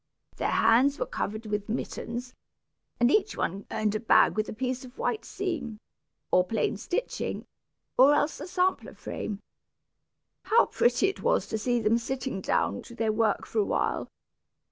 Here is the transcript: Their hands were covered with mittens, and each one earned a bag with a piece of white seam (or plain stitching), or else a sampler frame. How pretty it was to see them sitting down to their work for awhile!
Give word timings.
Their 0.37 0.47
hands 0.49 0.97
were 0.97 1.05
covered 1.05 1.45
with 1.45 1.69
mittens, 1.69 2.33
and 2.99 3.11
each 3.11 3.37
one 3.37 3.67
earned 3.69 3.93
a 3.93 3.99
bag 3.99 4.35
with 4.35 4.49
a 4.49 4.51
piece 4.51 4.83
of 4.83 4.97
white 4.97 5.23
seam 5.23 5.79
(or 6.31 6.43
plain 6.43 6.75
stitching), 6.77 7.45
or 7.99 8.15
else 8.15 8.39
a 8.39 8.47
sampler 8.47 8.95
frame. 8.95 9.41
How 10.45 10.65
pretty 10.65 11.07
it 11.07 11.21
was 11.21 11.45
to 11.49 11.57
see 11.59 11.79
them 11.79 11.99
sitting 11.99 12.41
down 12.41 12.81
to 12.81 12.95
their 12.95 13.11
work 13.11 13.45
for 13.45 13.59
awhile! 13.59 14.09